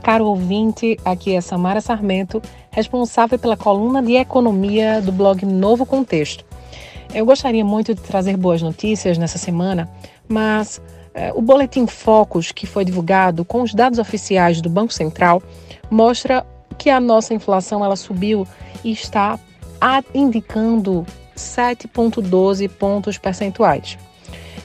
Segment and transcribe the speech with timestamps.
[0.00, 6.44] caro ouvinte, aqui é Samara Sarmento, responsável pela coluna de economia do blog Novo Contexto.
[7.14, 9.88] Eu gostaria muito de trazer boas notícias nessa semana,
[10.28, 10.80] mas
[11.12, 15.42] é, o boletim Focus, que foi divulgado com os dados oficiais do Banco Central,
[15.90, 16.46] mostra
[16.78, 18.46] que a nossa inflação ela subiu
[18.84, 19.38] e está
[20.14, 21.04] indicando
[21.36, 23.98] 7,12 pontos percentuais.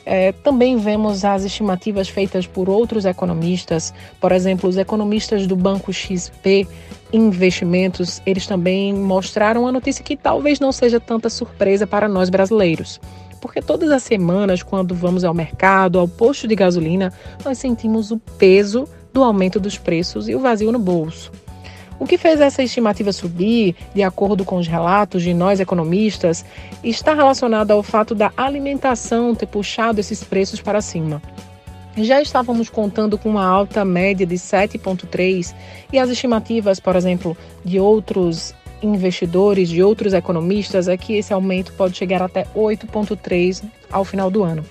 [0.05, 5.91] É, também vemos as estimativas feitas por outros economistas, por exemplo, os economistas do Banco
[5.91, 6.68] XP
[7.13, 12.99] Investimentos, eles também mostraram a notícia que talvez não seja tanta surpresa para nós brasileiros.
[13.39, 17.13] Porque todas as semanas, quando vamos ao mercado, ao posto de gasolina,
[17.43, 21.32] nós sentimos o peso do aumento dos preços e o vazio no bolso.
[21.99, 26.43] O que fez essa estimativa subir, de acordo com os relatos de nós economistas,
[26.83, 31.21] está relacionado ao fato da alimentação ter puxado esses preços para cima.
[31.97, 35.55] Já estávamos contando com uma alta média de 7,3
[35.93, 41.71] e as estimativas, por exemplo, de outros investidores, de outros economistas, é que esse aumento
[41.73, 44.65] pode chegar até 8,3 ao final do ano.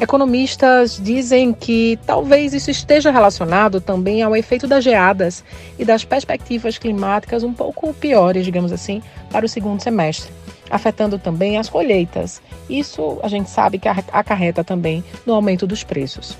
[0.00, 5.42] Economistas dizem que talvez isso esteja relacionado também ao efeito das geadas
[5.76, 10.30] e das perspectivas climáticas um pouco piores, digamos assim, para o segundo semestre,
[10.70, 12.40] afetando também as colheitas.
[12.70, 16.38] Isso a gente sabe que acarreta também no aumento dos preços.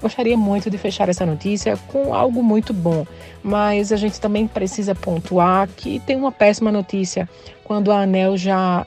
[0.00, 3.04] Gostaria muito de fechar essa notícia com algo muito bom,
[3.42, 7.28] mas a gente também precisa pontuar que tem uma péssima notícia
[7.64, 8.86] quando a ANEL já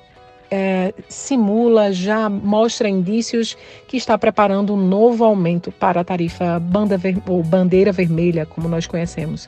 [0.55, 6.95] é, simula, já mostra indícios que está preparando um novo aumento para a tarifa banda
[6.95, 9.47] ver, ou bandeira vermelha, como nós conhecemos.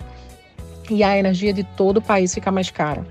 [0.90, 3.06] E a energia de todo o país fica mais cara.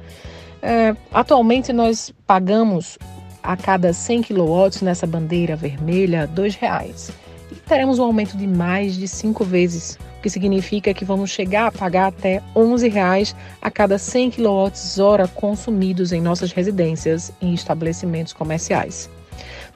[0.60, 2.98] É, atualmente nós pagamos
[3.40, 7.12] a cada 100 kW nessa bandeira vermelha R$ reais.
[7.52, 11.70] E teremos um aumento de mais de cinco vezes que significa que vamos chegar a
[11.70, 19.10] pagar até R$ 11,00 a cada 100 kWh consumidos em nossas residências e estabelecimentos comerciais.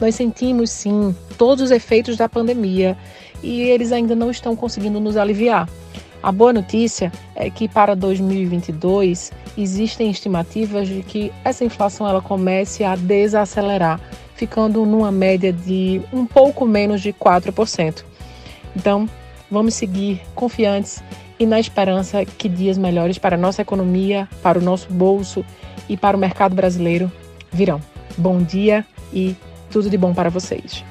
[0.01, 2.97] Nós sentimos sim todos os efeitos da pandemia
[3.43, 5.69] e eles ainda não estão conseguindo nos aliviar.
[6.23, 12.85] A boa notícia é que para 2022 existem estimativas de que essa inflação ela comece
[12.85, 14.01] a desacelerar,
[14.35, 18.03] ficando numa média de um pouco menos de 4%.
[18.75, 19.07] Então,
[19.51, 21.03] Vamos seguir confiantes
[21.39, 25.45] e na esperança que dias melhores para a nossa economia, para o nosso bolso
[25.89, 27.11] e para o mercado brasileiro
[27.53, 27.81] virão.
[28.17, 29.37] Bom dia e
[29.71, 30.85] tudo de bom para vocês.